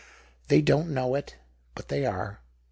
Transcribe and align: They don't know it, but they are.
They 0.47 0.63
don't 0.63 0.89
know 0.95 1.13
it, 1.13 1.35
but 1.75 1.89
they 1.89 2.07
are. 2.07 2.41